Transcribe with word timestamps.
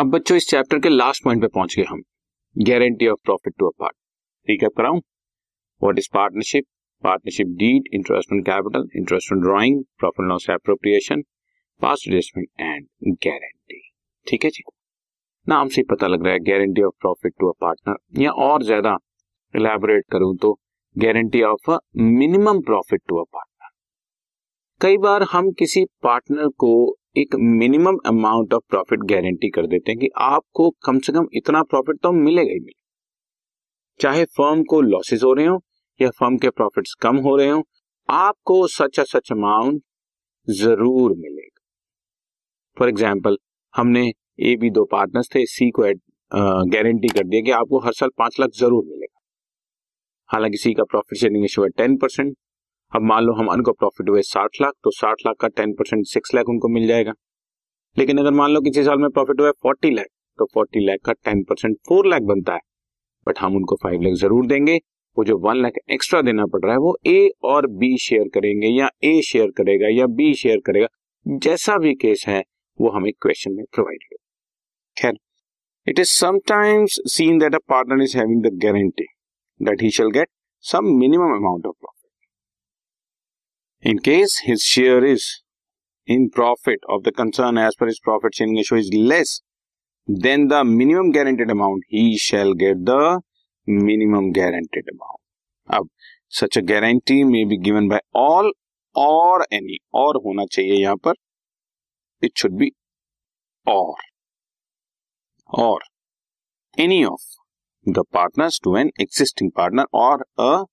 अब 0.00 0.10
बच्चों, 0.10 0.36
इस 0.36 0.46
चैप्टर 0.48 0.78
के 0.78 0.88
लास्ट 0.88 1.22
पॉइंट 1.24 1.40
पे 1.42 1.46
पहुँच 1.46 1.74
गए 1.76 1.84
हम। 1.84 2.00
Guarantee 2.56 3.06
of 3.06 3.18
profit 3.24 3.54
to 3.58 3.66
a 3.66 3.70
part 3.78 3.94
है 4.48 4.68
कराऊं? 4.68 4.98
What 5.82 5.98
is 5.98 6.08
partnership 6.14 6.64
partnership 7.04 7.46
deed 7.58 7.88
interest 7.94 8.32
on 8.32 8.40
capital 8.42 8.86
interest 8.96 9.32
on 9.32 9.40
drawing 9.40 9.82
profit 9.98 10.26
loss 10.26 10.48
appropriation 10.50 11.22
past 11.80 12.08
adjustment 12.08 12.48
and 12.60 13.14
guarantee 13.26 13.80
ठीक 14.26 14.44
है 14.44 14.50
जी? 14.50 14.62
नाम 15.46 15.68
से 15.68 15.82
पता 15.90 16.06
लग 16.06 16.24
रहा 16.24 16.32
है 16.32 16.40
guarantee 16.40 16.82
of 16.82 16.94
profit 17.00 17.34
to 17.40 17.50
a 17.50 17.54
partner 17.60 18.22
या 18.22 18.30
और 18.46 18.62
ज़्यादा 18.62 18.96
इलेबोरेट 19.54 20.04
करूँ 20.12 20.36
तो 20.36 20.52
guarantee 20.96 21.42
of 21.42 21.70
a 21.70 21.78
minimum 21.96 22.60
profit 22.62 23.02
to 23.08 23.16
a 23.16 23.24
partner 23.24 23.68
कई 24.80 24.98
बार 24.98 25.22
हम 25.32 25.50
किसी 25.52 25.84
पार्टनर 26.02 26.48
को 26.58 26.72
एक 27.16 27.34
minimum 27.36 27.96
amount 28.06 28.52
of 28.54 28.62
profit 28.70 29.00
guarantee 29.10 29.48
कर 29.50 29.66
देते 29.66 29.92
हैं 29.92 29.98
कि 30.00 30.08
आपको 30.22 30.68
कम 30.84 30.98
से 30.98 31.12
कम 31.12 31.26
इतना 31.36 31.62
प्रॉफिट 31.64 31.96
तो 32.02 32.12
मिलेगा 32.12 32.52
ही 32.52 32.58
मिलेगा। 32.58 32.78
चाहे 34.00 34.24
फर्म 34.36 34.62
को 34.70 34.80
लॉसेस 34.82 35.22
हो 35.24 35.32
रहे 35.34 35.46
हो 35.46 35.58
या 36.00 36.10
फर्म 36.10 36.36
के 36.38 36.50
प्रॉफिट्स 36.50 36.94
कम 37.02 37.16
हो 37.18 37.36
रहे 37.36 37.48
हो, 37.48 37.62
आपको 38.08 38.66
सच 38.68 39.00
अ 39.00 39.04
सच 39.04 39.32
अमाउंट 39.32 39.82
ज़रूर 40.48 41.14
मिलेगा। 41.16 41.60
फॉर 42.76 42.88
एग्ज़ाम्पल 42.88 43.36
हमने 43.74 44.06
ए 44.40 44.56
बी 44.56 44.70
दो 44.70 44.84
पार्टनर्स 44.92 45.28
थे 45.34 45.44
सी 45.48 45.70
को 45.70 45.82
गारंटी 46.70 47.08
कर 47.08 47.24
दिया 47.24 47.42
कि 47.42 47.50
आपको 47.52 47.78
हर 47.86 47.92
साल 47.92 48.10
पाँच 48.18 48.40
लाख 48.40 48.50
ज़रूर 48.58 48.84
मिलेगा। 48.84 49.18
हालाँकि 50.30 50.56
सी 50.58 50.72
का 50.74 50.84
प्रॉफिट 50.84 51.18
शेयरिंग 51.18 51.46
टेन 51.76 51.96
परसेंट 51.96 52.34
अब 52.92 53.02
मान 53.02 53.24
लो 53.24 53.32
हम 53.32 53.48
उनको 53.48 53.72
प्रॉफिट 53.72 54.08
हुए 54.08 54.22
साठ 54.24 54.60
लाख 54.62 54.72
तो 54.84 54.90
साठ 54.90 55.26
लाख 55.26 55.36
का 55.40 55.48
टेन 55.50 55.72
परसेंट 55.72 56.04
सिक्स 56.06 56.34
लाख 56.34 56.48
उनको 56.48 56.68
मिल 56.68 56.86
जाएगा। 56.86 57.12
लेकिन 57.96 58.18
अगर 58.18 58.30
मान 58.32 58.50
लो 58.50 58.60
किसी 58.60 58.82
साल 58.84 58.98
में 58.98 59.10
प्रॉफिट 59.10 59.40
हुआ 59.40 59.50
फोर्टी 59.62 59.90
लाख 59.90 60.06
तो 60.38 60.44
फोर्टी 60.54 60.84
लाख 60.86 60.98
का 61.04 61.12
टेन 61.24 61.42
परसेंट 61.44 61.76
फोर 61.88 62.06
लाख 62.06 62.22
बनता 62.24 62.54
है। 62.54 62.60
बट 63.26 63.38
हम 63.38 63.56
उनको 63.56 63.76
फाइव 63.82 64.02
लाख 64.02 64.14
ज़रूर 64.20 64.46
देंगे। 64.46 64.76
वो 65.16 65.24
जो 65.24 65.36
वन 65.38 65.56
लाख 65.56 65.72
एक्स्ट्रा 65.92 66.20
देना 66.22 66.46
पड़ 66.46 66.60
रहा 66.64 66.72
है, 66.72 66.78
वो 66.78 66.96
ए 67.06 67.30
और 67.44 67.66
बी 67.68 67.96
शेयर 67.98 68.28
करेंगे 68.34 68.68
या 68.68 68.88
ए 69.04 69.20
शेयर 69.22 69.50
करेगा 69.56 69.88
या 69.90 70.06
बी 70.08 70.32
शेयर 70.34 70.60
करेगा। 70.66 70.86
जैसा 71.26 71.76
भी 71.78 71.94
केस 71.96 72.24
है, 72.28 72.42
वो 72.78 72.90
हमें 72.90 73.12
क्वेश्चन 73.22 73.52
में 73.52 73.64
प्रोवाइड 73.74 74.02
करेगा। 74.02 75.02
खैर 75.02 75.18
it 75.86 75.98
is 75.98 76.10
sometimes 76.10 77.00
seen 77.06 77.38
that 77.38 77.54
a 77.54 77.58
partner 77.68 78.02
is 78.02 78.16
having 78.18 78.42
the 78.42 78.54
guarantee 78.64 79.06
that 79.60 79.82
he 79.82 79.90
shall 79.90 80.10
get 80.10 80.28
some 80.64 80.94
minimum 80.98 81.34
amount 81.36 81.66
of 81.66 81.74
profit 81.74 81.99
In 83.81 83.99
case 83.99 84.39
his 84.39 84.63
share 84.63 85.03
is 85.03 85.41
in 86.05 86.29
profit 86.29 86.79
of 86.89 87.03
the 87.03 87.11
concern 87.11 87.57
as 87.57 87.75
per 87.75 87.87
his 87.87 87.99
profit 87.99 88.35
sharing 88.35 88.55
ratio 88.55 88.77
is 88.77 88.91
less 88.93 89.41
than 90.07 90.47
the 90.47 90.63
minimum 90.63 91.11
guaranteed 91.11 91.49
amount, 91.49 91.83
he 91.87 92.17
shall 92.17 92.53
get 92.53 92.85
the 92.85 93.21
minimum 93.65 94.31
guaranteed 94.31 94.85
amount. 94.91 95.21
अब 95.77 95.89
such 96.27 96.57
a 96.57 96.61
guarantee 96.61 97.23
may 97.23 97.43
be 97.45 97.57
given 97.57 97.87
by 97.87 97.99
all 98.13 98.51
or 98.95 99.45
any 99.51 99.77
और 100.01 100.17
होना 100.25 100.45
चाहिए 100.45 100.81
यहां 100.81 100.97
पर 101.05 101.15
it 102.21 102.37
should 102.37 102.57
be 102.57 102.71
or 103.65 103.95
or 105.47 105.79
any 106.77 107.03
of 107.05 107.19
the 107.97 108.03
partners 108.17 108.59
to 108.59 108.75
an 108.75 108.91
existing 108.97 109.51
partner 109.51 109.85
or 109.91 110.25
a 110.37 110.65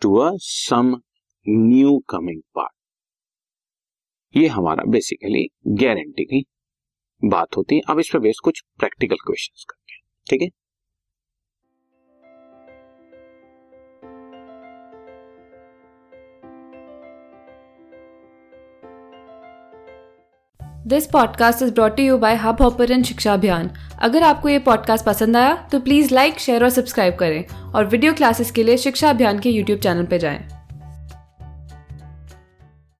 to 0.00 0.20
a 0.22 0.30
some 0.38 1.02
new 1.49 1.97
coming 2.09 2.41
part 2.55 4.37
ये 4.37 4.47
हमारा 4.47 4.83
basically 4.83 5.47
guarantee 5.67 6.23
की 6.25 6.45
बात 7.25 7.57
होती 7.57 7.75
है। 7.75 7.81
अब 7.89 7.99
इस 7.99 8.09
पर 8.13 8.19
बेस 8.19 8.39
कुछ 8.43 8.61
प्रैक्टिकल 8.79 9.15
क्वेश्चंस 9.15 9.65
करते 9.69 9.93
हैं। 9.93 10.01
ठीक 10.29 10.41
है? 10.41 10.47
This 20.87 21.07
podcast 21.07 21.61
is 21.63 21.73
brought 21.73 21.99
you 21.99 22.17
by 22.17 22.35
Hubhopper 22.61 23.03
Shiksha 23.03 23.33
Abhiyan 23.33 23.69
अगर 24.01 24.23
आपको 24.23 24.49
ये 24.49 24.59
पॉडकास्ट 24.59 25.05
पसंद 25.05 25.37
आया 25.37 25.67
तो 25.67 25.79
प्लीज़ 25.79 26.13
लाइक 26.13 26.39
शेयर 26.39 26.63
और 26.63 26.69
सब्सक्राइब 26.69 27.15
करें। 27.15 27.73
और 27.73 27.85
वीडियो 27.85 28.13
क्लासेस 28.13 28.51
के 28.51 28.63
लिए 28.63 28.77
शिक्षा 28.77 29.09
अभियान 29.09 29.39
के 29.39 29.49
यूट्यूब 29.49 29.79
चैनल 29.79 30.05
पर 30.05 30.17
जाएँ। 30.17 30.58